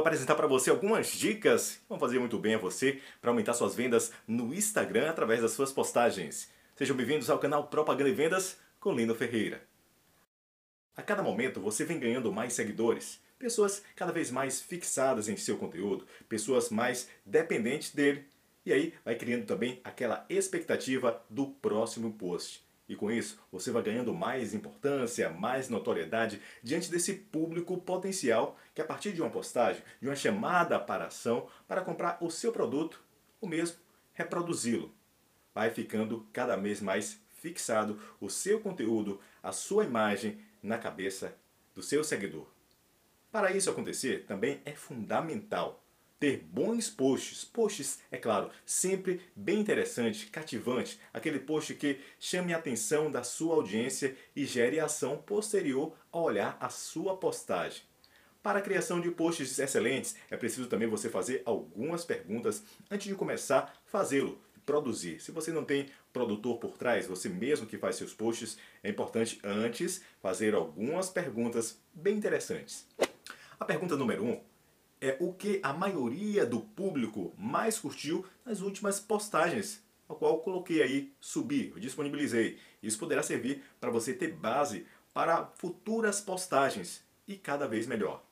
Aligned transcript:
Vou 0.00 0.06
apresentar 0.06 0.34
para 0.34 0.46
você 0.46 0.70
algumas 0.70 1.08
dicas 1.08 1.72
que 1.72 1.82
vão 1.86 1.98
fazer 1.98 2.18
muito 2.18 2.38
bem 2.38 2.54
a 2.54 2.58
você 2.58 3.02
para 3.20 3.30
aumentar 3.30 3.52
suas 3.52 3.74
vendas 3.74 4.10
no 4.26 4.54
Instagram 4.54 5.10
através 5.10 5.42
das 5.42 5.50
suas 5.50 5.74
postagens. 5.74 6.50
Sejam 6.74 6.96
bem-vindos 6.96 7.28
ao 7.28 7.38
canal 7.38 7.66
Propaganda 7.66 8.08
e 8.08 8.14
Vendas 8.14 8.56
com 8.80 8.94
Lino 8.94 9.14
Ferreira. 9.14 9.62
A 10.96 11.02
cada 11.02 11.22
momento 11.22 11.60
você 11.60 11.84
vem 11.84 11.98
ganhando 11.98 12.32
mais 12.32 12.54
seguidores, 12.54 13.20
pessoas 13.38 13.82
cada 13.94 14.10
vez 14.10 14.30
mais 14.30 14.58
fixadas 14.58 15.28
em 15.28 15.36
seu 15.36 15.58
conteúdo, 15.58 16.06
pessoas 16.26 16.70
mais 16.70 17.06
dependentes 17.26 17.94
dele. 17.94 18.24
E 18.64 18.72
aí 18.72 18.94
vai 19.04 19.16
criando 19.16 19.44
também 19.44 19.82
aquela 19.84 20.24
expectativa 20.30 21.22
do 21.28 21.48
próximo 21.48 22.14
post. 22.14 22.64
E 22.90 22.96
com 22.96 23.08
isso, 23.08 23.38
você 23.52 23.70
vai 23.70 23.84
ganhando 23.84 24.12
mais 24.12 24.52
importância, 24.52 25.30
mais 25.30 25.68
notoriedade 25.68 26.42
diante 26.60 26.90
desse 26.90 27.14
público 27.14 27.78
potencial 27.78 28.58
que 28.74 28.82
a 28.82 28.84
partir 28.84 29.12
de 29.12 29.22
uma 29.22 29.30
postagem, 29.30 29.80
de 30.02 30.08
uma 30.08 30.16
chamada 30.16 30.76
para 30.76 31.06
ação, 31.06 31.46
para 31.68 31.82
comprar 31.82 32.18
o 32.20 32.28
seu 32.28 32.50
produto, 32.50 33.00
o 33.40 33.46
mesmo 33.46 33.76
reproduzi-lo. 34.12 34.92
Vai 35.54 35.70
ficando 35.70 36.26
cada 36.32 36.56
vez 36.56 36.80
mais 36.80 37.20
fixado 37.28 37.96
o 38.20 38.28
seu 38.28 38.58
conteúdo, 38.58 39.20
a 39.40 39.52
sua 39.52 39.84
imagem 39.84 40.40
na 40.60 40.76
cabeça 40.76 41.32
do 41.72 41.84
seu 41.84 42.02
seguidor. 42.02 42.48
Para 43.30 43.52
isso 43.52 43.70
acontecer, 43.70 44.24
também 44.26 44.60
é 44.64 44.72
fundamental 44.72 45.80
ter 46.20 46.44
bons 46.52 46.90
posts. 46.90 47.44
Posts, 47.46 47.98
é 48.10 48.18
claro, 48.18 48.50
sempre 48.66 49.22
bem 49.34 49.58
interessante, 49.58 50.26
cativante, 50.26 51.00
aquele 51.14 51.40
post 51.40 51.74
que 51.74 51.98
chame 52.18 52.52
a 52.52 52.58
atenção 52.58 53.10
da 53.10 53.22
sua 53.22 53.54
audiência 53.56 54.14
e 54.36 54.44
gere 54.44 54.78
ação 54.78 55.16
posterior 55.16 55.96
ao 56.12 56.24
olhar 56.24 56.58
a 56.60 56.68
sua 56.68 57.16
postagem. 57.16 57.82
Para 58.42 58.58
a 58.58 58.62
criação 58.62 59.00
de 59.00 59.10
posts 59.10 59.58
excelentes, 59.58 60.14
é 60.30 60.36
preciso 60.36 60.68
também 60.68 60.88
você 60.88 61.08
fazer 61.08 61.42
algumas 61.44 62.04
perguntas 62.04 62.62
antes 62.90 63.08
de 63.08 63.14
começar 63.14 63.58
a 63.58 63.90
fazê-lo, 63.90 64.40
produzir. 64.64 65.20
Se 65.20 65.32
você 65.32 65.50
não 65.50 65.64
tem 65.64 65.86
produtor 66.12 66.58
por 66.58 66.76
trás, 66.76 67.06
você 67.06 67.28
mesmo 67.28 67.66
que 67.66 67.78
faz 67.78 67.96
seus 67.96 68.14
posts, 68.14 68.56
é 68.82 68.90
importante 68.90 69.38
antes 69.42 70.02
fazer 70.20 70.54
algumas 70.54 71.08
perguntas 71.10 71.78
bem 71.92 72.16
interessantes. 72.16 72.86
A 73.58 73.64
pergunta 73.64 73.96
número 73.96 74.24
1 74.24 74.30
um 74.30 74.49
é 75.00 75.16
o 75.18 75.32
que 75.32 75.60
a 75.62 75.72
maioria 75.72 76.44
do 76.44 76.60
público 76.60 77.32
mais 77.38 77.78
curtiu 77.78 78.24
nas 78.44 78.60
últimas 78.60 79.00
postagens, 79.00 79.82
a 80.08 80.14
qual 80.14 80.40
coloquei 80.40 80.82
aí, 80.82 81.12
subi, 81.18 81.72
disponibilizei. 81.78 82.58
Isso 82.82 82.98
poderá 82.98 83.22
servir 83.22 83.62
para 83.80 83.90
você 83.90 84.12
ter 84.12 84.32
base 84.32 84.86
para 85.14 85.46
futuras 85.56 86.20
postagens 86.20 87.02
e 87.26 87.36
cada 87.36 87.66
vez 87.66 87.86
melhor. 87.86 88.22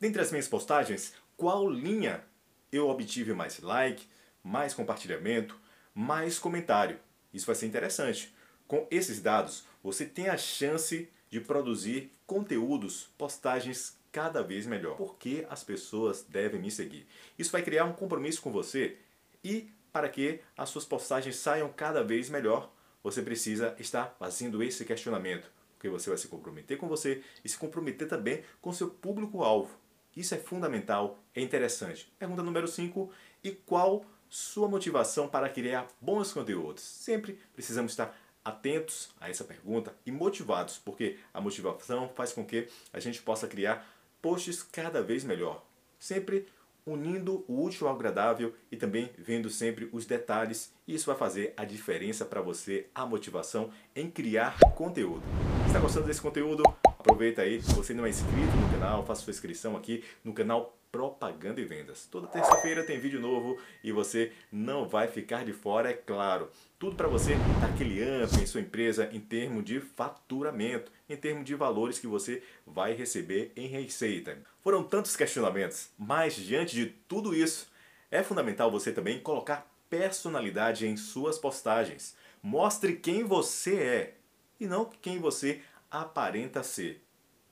Dentre 0.00 0.22
as 0.22 0.30
minhas 0.30 0.48
postagens, 0.48 1.14
qual 1.36 1.68
linha 1.68 2.24
eu 2.72 2.88
obtive 2.88 3.32
mais 3.34 3.60
like, 3.60 4.06
mais 4.42 4.72
compartilhamento, 4.72 5.58
mais 5.94 6.38
comentário? 6.38 6.98
Isso 7.32 7.46
vai 7.46 7.54
ser 7.54 7.66
interessante. 7.66 8.34
Com 8.66 8.86
esses 8.90 9.20
dados, 9.20 9.64
você 9.82 10.06
tem 10.06 10.28
a 10.28 10.36
chance 10.36 11.08
de 11.28 11.40
produzir 11.40 12.12
conteúdos, 12.26 13.08
postagens 13.18 13.98
cada 14.14 14.44
vez 14.44 14.64
melhor. 14.64 14.96
Por 14.96 15.16
que 15.16 15.44
as 15.50 15.64
pessoas 15.64 16.22
devem 16.22 16.60
me 16.60 16.70
seguir? 16.70 17.04
Isso 17.36 17.50
vai 17.50 17.62
criar 17.62 17.84
um 17.84 17.92
compromisso 17.92 18.40
com 18.40 18.52
você 18.52 18.96
e 19.42 19.72
para 19.92 20.08
que 20.08 20.40
as 20.56 20.68
suas 20.68 20.84
postagens 20.84 21.34
saiam 21.34 21.68
cada 21.68 22.04
vez 22.04 22.30
melhor, 22.30 22.72
você 23.02 23.20
precisa 23.20 23.74
estar 23.76 24.14
fazendo 24.16 24.62
esse 24.62 24.84
questionamento. 24.84 25.50
Porque 25.74 25.88
você 25.88 26.10
vai 26.10 26.16
se 26.16 26.28
comprometer 26.28 26.78
com 26.78 26.86
você 26.86 27.24
e 27.44 27.48
se 27.48 27.58
comprometer 27.58 28.06
também 28.06 28.44
com 28.60 28.72
seu 28.72 28.88
público-alvo. 28.88 29.76
Isso 30.16 30.32
é 30.32 30.38
fundamental, 30.38 31.18
é 31.34 31.40
interessante. 31.40 32.12
Pergunta 32.16 32.42
número 32.42 32.68
5. 32.68 33.10
E 33.42 33.50
qual 33.50 34.04
sua 34.28 34.68
motivação 34.68 35.26
para 35.26 35.48
criar 35.48 35.88
bons 36.00 36.32
conteúdos? 36.32 36.84
Sempre 36.84 37.36
precisamos 37.52 37.90
estar 37.90 38.16
atentos 38.44 39.10
a 39.20 39.28
essa 39.28 39.42
pergunta 39.42 39.92
e 40.06 40.12
motivados, 40.12 40.78
porque 40.78 41.18
a 41.32 41.40
motivação 41.40 42.08
faz 42.14 42.32
com 42.32 42.44
que 42.44 42.68
a 42.92 43.00
gente 43.00 43.20
possa 43.20 43.48
criar 43.48 43.84
posts 44.24 44.62
cada 44.62 45.02
vez 45.02 45.22
melhor. 45.22 45.62
Sempre 45.98 46.46
unindo 46.86 47.44
o 47.46 47.62
útil 47.62 47.86
ao 47.86 47.94
agradável 47.94 48.54
e 48.72 48.76
também 48.76 49.10
vendo 49.18 49.50
sempre 49.50 49.86
os 49.92 50.06
detalhes. 50.06 50.72
Isso 50.88 51.04
vai 51.04 51.14
fazer 51.14 51.52
a 51.58 51.64
diferença 51.66 52.24
para 52.24 52.40
você, 52.40 52.86
a 52.94 53.04
motivação 53.04 53.70
em 53.94 54.10
criar 54.10 54.58
conteúdo. 54.74 55.22
Está 55.66 55.78
gostando 55.78 56.06
desse 56.06 56.22
conteúdo? 56.22 56.62
Aproveita 56.86 57.42
aí, 57.42 57.60
se 57.60 57.74
você 57.74 57.92
não 57.92 58.06
é 58.06 58.08
inscrito 58.08 58.56
no 58.56 58.70
canal, 58.70 59.04
faça 59.04 59.20
sua 59.20 59.30
inscrição 59.30 59.76
aqui 59.76 60.02
no 60.24 60.32
canal 60.32 60.74
Propaganda 60.94 61.60
e 61.60 61.64
Vendas. 61.64 62.06
Toda 62.08 62.28
terça-feira 62.28 62.84
tem 62.84 63.00
vídeo 63.00 63.20
novo 63.20 63.58
e 63.82 63.90
você 63.90 64.30
não 64.52 64.86
vai 64.88 65.08
ficar 65.08 65.44
de 65.44 65.52
fora, 65.52 65.90
é 65.90 65.92
claro. 65.92 66.48
Tudo 66.78 66.94
para 66.94 67.08
você 67.08 67.34
dar 67.60 67.70
aquele 67.70 68.00
up 68.22 68.40
em 68.40 68.46
sua 68.46 68.60
empresa 68.60 69.10
em 69.12 69.18
termos 69.18 69.64
de 69.64 69.80
faturamento, 69.80 70.92
em 71.08 71.16
termos 71.16 71.44
de 71.44 71.56
valores 71.56 71.98
que 71.98 72.06
você 72.06 72.44
vai 72.64 72.94
receber 72.94 73.50
em 73.56 73.66
receita. 73.66 74.38
Foram 74.62 74.84
tantos 74.84 75.16
questionamentos, 75.16 75.88
mas 75.98 76.36
diante 76.36 76.76
de 76.76 76.86
tudo 76.86 77.34
isso, 77.34 77.68
é 78.08 78.22
fundamental 78.22 78.70
você 78.70 78.92
também 78.92 79.18
colocar 79.18 79.68
personalidade 79.90 80.86
em 80.86 80.96
suas 80.96 81.38
postagens. 81.38 82.14
Mostre 82.40 82.94
quem 82.94 83.24
você 83.24 83.74
é 83.74 84.14
e 84.60 84.66
não 84.68 84.88
quem 85.02 85.18
você 85.18 85.60
aparenta 85.90 86.62
ser. 86.62 87.03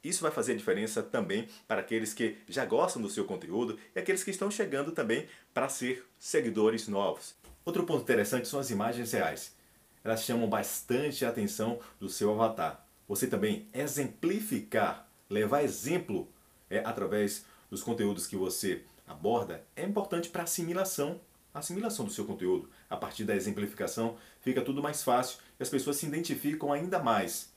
Isso 0.02 0.22
vai 0.22 0.32
fazer 0.32 0.56
diferença 0.56 1.02
também 1.02 1.48
para 1.68 1.80
aqueles 1.80 2.12
que 2.12 2.36
já 2.48 2.64
gostam 2.64 3.00
do 3.00 3.08
seu 3.08 3.24
conteúdo 3.24 3.78
e 3.94 3.98
aqueles 3.98 4.24
que 4.24 4.30
estão 4.30 4.50
chegando 4.50 4.90
também 4.90 5.28
para 5.54 5.68
ser 5.68 6.04
seguidores 6.18 6.88
novos. 6.88 7.36
Outro 7.64 7.84
ponto 7.84 8.02
interessante 8.02 8.48
são 8.48 8.58
as 8.58 8.70
imagens 8.70 9.12
reais. 9.12 9.54
Elas 10.02 10.24
chamam 10.24 10.48
bastante 10.48 11.24
a 11.24 11.28
atenção 11.28 11.78
do 12.00 12.08
seu 12.08 12.32
avatar. 12.32 12.84
Você 13.06 13.28
também 13.28 13.68
exemplificar, 13.72 15.08
levar 15.30 15.62
exemplo 15.62 16.28
é, 16.68 16.80
através 16.80 17.44
dos 17.70 17.82
conteúdos 17.82 18.26
que 18.26 18.36
você 18.36 18.82
aborda 19.06 19.64
é 19.76 19.84
importante 19.84 20.28
para 20.28 20.42
assimilação 20.42 21.20
assimilação 21.54 22.06
do 22.06 22.10
seu 22.10 22.24
conteúdo. 22.24 22.70
A 22.88 22.96
partir 22.96 23.24
da 23.24 23.36
exemplificação 23.36 24.16
fica 24.40 24.62
tudo 24.62 24.82
mais 24.82 25.02
fácil 25.02 25.38
e 25.60 25.62
as 25.62 25.68
pessoas 25.68 25.96
se 25.96 26.06
identificam 26.06 26.72
ainda 26.72 26.98
mais 26.98 27.52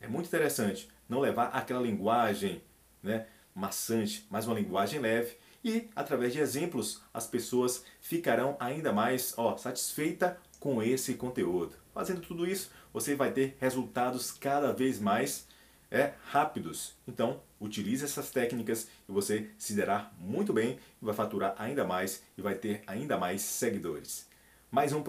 é 0.00 0.08
muito 0.08 0.26
interessante 0.26 0.88
não 1.10 1.20
levar 1.20 1.46
aquela 1.46 1.82
linguagem 1.82 2.62
né, 3.02 3.26
maçante, 3.54 4.26
mas 4.30 4.46
uma 4.46 4.58
linguagem 4.58 5.00
leve 5.00 5.36
e 5.62 5.90
através 5.94 6.32
de 6.32 6.38
exemplos 6.38 7.02
as 7.12 7.26
pessoas 7.26 7.84
ficarão 8.00 8.56
ainda 8.58 8.92
mais 8.92 9.34
ó, 9.36 9.56
satisfeitas 9.56 10.34
com 10.60 10.82
esse 10.82 11.14
conteúdo. 11.14 11.74
Fazendo 11.92 12.20
tudo 12.20 12.46
isso, 12.46 12.70
você 12.92 13.14
vai 13.14 13.32
ter 13.32 13.56
resultados 13.60 14.30
cada 14.30 14.72
vez 14.72 15.00
mais 15.00 15.46
é, 15.90 16.12
rápidos. 16.26 16.94
Então, 17.06 17.42
utilize 17.60 18.04
essas 18.04 18.30
técnicas 18.30 18.88
e 19.08 19.12
você 19.12 19.50
se 19.58 19.74
dará 19.74 20.12
muito 20.18 20.52
bem 20.52 20.78
vai 21.02 21.14
faturar 21.14 21.54
ainda 21.58 21.84
mais 21.84 22.22
e 22.38 22.42
vai 22.42 22.54
ter 22.54 22.82
ainda 22.86 23.18
mais 23.18 23.42
seguidores. 23.42 24.28
Mais 24.70 24.92
um 24.92 25.02